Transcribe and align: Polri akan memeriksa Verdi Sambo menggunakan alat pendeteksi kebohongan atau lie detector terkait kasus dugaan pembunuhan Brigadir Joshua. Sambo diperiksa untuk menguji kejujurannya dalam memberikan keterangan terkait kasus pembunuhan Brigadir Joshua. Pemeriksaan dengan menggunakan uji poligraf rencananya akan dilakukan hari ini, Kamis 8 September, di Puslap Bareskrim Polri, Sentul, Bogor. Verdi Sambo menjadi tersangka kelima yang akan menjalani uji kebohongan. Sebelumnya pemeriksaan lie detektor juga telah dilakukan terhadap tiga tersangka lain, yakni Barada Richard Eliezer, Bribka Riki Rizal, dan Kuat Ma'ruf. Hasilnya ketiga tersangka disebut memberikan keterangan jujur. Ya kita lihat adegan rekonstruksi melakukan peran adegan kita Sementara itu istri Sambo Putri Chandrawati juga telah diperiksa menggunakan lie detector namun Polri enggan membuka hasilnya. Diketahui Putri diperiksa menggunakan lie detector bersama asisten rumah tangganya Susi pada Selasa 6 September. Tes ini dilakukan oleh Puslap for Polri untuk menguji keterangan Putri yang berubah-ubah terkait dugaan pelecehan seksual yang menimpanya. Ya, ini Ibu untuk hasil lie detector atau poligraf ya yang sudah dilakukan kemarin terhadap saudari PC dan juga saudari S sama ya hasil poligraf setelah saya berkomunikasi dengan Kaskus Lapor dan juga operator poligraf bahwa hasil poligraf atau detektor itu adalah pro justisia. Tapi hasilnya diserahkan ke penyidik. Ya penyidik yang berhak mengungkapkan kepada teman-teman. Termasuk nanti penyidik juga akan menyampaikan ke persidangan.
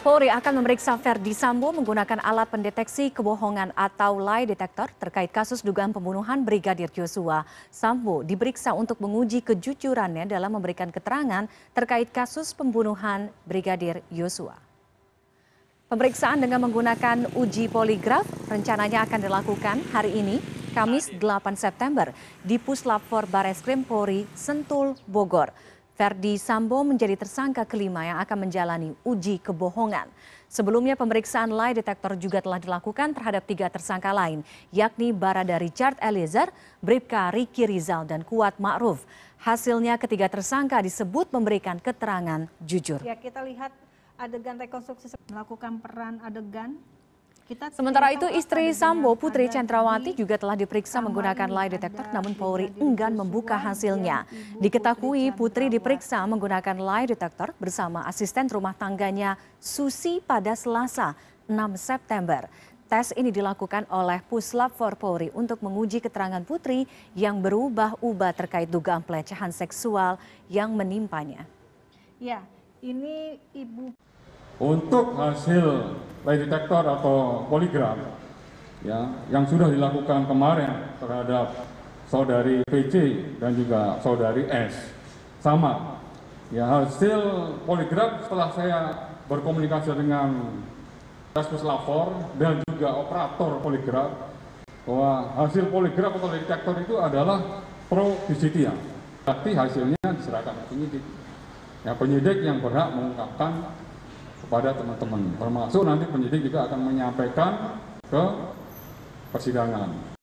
Polri 0.00 0.32
akan 0.32 0.64
memeriksa 0.64 0.96
Verdi 0.96 1.36
Sambo 1.36 1.76
menggunakan 1.76 2.24
alat 2.24 2.48
pendeteksi 2.48 3.12
kebohongan 3.12 3.68
atau 3.76 4.16
lie 4.16 4.48
detector 4.48 4.88
terkait 4.96 5.28
kasus 5.28 5.60
dugaan 5.60 5.92
pembunuhan 5.92 6.40
Brigadir 6.40 6.88
Joshua. 6.88 7.44
Sambo 7.68 8.24
diperiksa 8.24 8.72
untuk 8.72 8.96
menguji 8.96 9.44
kejujurannya 9.44 10.24
dalam 10.24 10.56
memberikan 10.56 10.88
keterangan 10.88 11.44
terkait 11.76 12.08
kasus 12.16 12.56
pembunuhan 12.56 13.28
Brigadir 13.44 14.00
Joshua. 14.08 14.56
Pemeriksaan 15.92 16.40
dengan 16.40 16.64
menggunakan 16.64 17.36
uji 17.36 17.68
poligraf 17.68 18.24
rencananya 18.48 19.04
akan 19.04 19.20
dilakukan 19.20 19.84
hari 19.92 20.16
ini, 20.16 20.40
Kamis 20.72 21.12
8 21.12 21.60
September, 21.60 22.08
di 22.40 22.56
Puslap 22.56 23.04
Bareskrim 23.28 23.84
Polri, 23.84 24.24
Sentul, 24.32 24.96
Bogor. 25.04 25.52
Verdi 26.00 26.40
Sambo 26.40 26.80
menjadi 26.80 27.12
tersangka 27.12 27.68
kelima 27.68 28.00
yang 28.00 28.24
akan 28.24 28.48
menjalani 28.48 28.96
uji 29.04 29.36
kebohongan. 29.36 30.08
Sebelumnya 30.48 30.96
pemeriksaan 30.96 31.52
lie 31.52 31.76
detektor 31.76 32.16
juga 32.16 32.40
telah 32.40 32.56
dilakukan 32.56 33.12
terhadap 33.12 33.44
tiga 33.44 33.68
tersangka 33.68 34.08
lain, 34.08 34.40
yakni 34.72 35.12
Barada 35.12 35.60
Richard 35.60 36.00
Eliezer, 36.00 36.48
Bribka 36.80 37.28
Riki 37.28 37.68
Rizal, 37.68 38.08
dan 38.08 38.24
Kuat 38.24 38.56
Ma'ruf. 38.56 39.04
Hasilnya 39.44 40.00
ketiga 40.00 40.32
tersangka 40.32 40.80
disebut 40.80 41.28
memberikan 41.36 41.76
keterangan 41.76 42.48
jujur. 42.64 43.04
Ya 43.04 43.20
kita 43.20 43.44
lihat 43.44 43.68
adegan 44.16 44.56
rekonstruksi 44.56 45.12
melakukan 45.28 45.84
peran 45.84 46.16
adegan 46.24 46.80
kita 47.50 47.66
Sementara 47.74 48.14
itu 48.14 48.30
istri 48.30 48.70
Sambo 48.70 49.10
Putri 49.18 49.50
Chandrawati 49.50 50.14
juga 50.14 50.38
telah 50.38 50.54
diperiksa 50.54 51.02
menggunakan 51.02 51.50
lie 51.50 51.74
detector 51.74 52.06
namun 52.14 52.30
Polri 52.38 52.70
enggan 52.78 53.10
membuka 53.10 53.58
hasilnya. 53.58 54.22
Diketahui 54.62 55.34
Putri 55.34 55.66
diperiksa 55.66 56.22
menggunakan 56.30 56.78
lie 56.78 57.10
detector 57.10 57.50
bersama 57.58 58.06
asisten 58.06 58.46
rumah 58.46 58.70
tangganya 58.78 59.34
Susi 59.58 60.22
pada 60.22 60.54
Selasa 60.54 61.18
6 61.50 61.74
September. 61.74 62.46
Tes 62.86 63.10
ini 63.18 63.34
dilakukan 63.34 63.82
oleh 63.90 64.22
Puslap 64.30 64.70
for 64.78 64.94
Polri 64.94 65.34
untuk 65.34 65.58
menguji 65.58 65.98
keterangan 65.98 66.46
Putri 66.46 66.86
yang 67.18 67.42
berubah-ubah 67.42 68.30
terkait 68.30 68.70
dugaan 68.70 69.02
pelecehan 69.02 69.50
seksual 69.50 70.22
yang 70.46 70.70
menimpanya. 70.70 71.42
Ya, 72.22 72.46
ini 72.78 73.42
Ibu 73.50 74.09
untuk 74.60 75.16
hasil 75.16 75.96
lie 76.28 76.38
detector 76.44 76.84
atau 76.84 77.48
poligraf 77.48 77.96
ya 78.84 79.08
yang 79.32 79.48
sudah 79.48 79.72
dilakukan 79.72 80.28
kemarin 80.28 80.94
terhadap 81.00 81.64
saudari 82.04 82.60
PC 82.68 83.24
dan 83.40 83.56
juga 83.56 83.96
saudari 84.04 84.44
S 84.52 84.92
sama 85.40 85.96
ya 86.52 86.68
hasil 86.68 87.20
poligraf 87.64 88.28
setelah 88.28 88.48
saya 88.52 88.78
berkomunikasi 89.32 89.96
dengan 89.96 90.60
Kaskus 91.30 91.62
Lapor 91.62 92.10
dan 92.36 92.58
juga 92.66 92.90
operator 92.90 93.62
poligraf 93.62 94.10
bahwa 94.82 95.30
hasil 95.38 95.70
poligraf 95.70 96.18
atau 96.18 96.28
detektor 96.34 96.74
itu 96.82 96.98
adalah 96.98 97.62
pro 97.86 98.18
justisia. 98.26 98.74
Tapi 99.22 99.54
hasilnya 99.54 100.00
diserahkan 100.18 100.58
ke 100.58 100.64
penyidik. 100.74 101.04
Ya 101.86 101.92
penyidik 101.94 102.42
yang 102.42 102.58
berhak 102.58 102.90
mengungkapkan 102.90 103.70
kepada 104.44 104.76
teman-teman. 104.76 105.22
Termasuk 105.36 105.82
nanti 105.84 106.04
penyidik 106.08 106.52
juga 106.52 106.68
akan 106.68 106.80
menyampaikan 106.92 107.52
ke 108.06 108.22
persidangan. 109.32 110.19